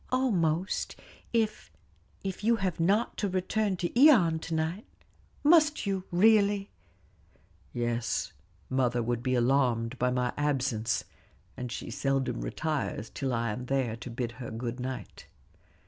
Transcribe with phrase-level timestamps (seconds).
[0.11, 0.95] "Almost
[1.31, 1.71] if
[2.23, 4.87] if you have not to return to Ion to night.
[5.43, 6.71] Must you, really?"
[7.71, 8.33] "Yes;
[8.67, 11.03] mother would be alarmed by my absence;
[11.55, 15.27] and she seldom retires till I am there to bid her good night."